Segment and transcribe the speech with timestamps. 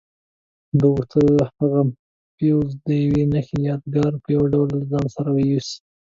[0.77, 1.27] ده غوښتل
[1.57, 1.81] هغه
[2.35, 5.77] فیوز د یوې ښې یادګار په ډول له ځان سره یوسي.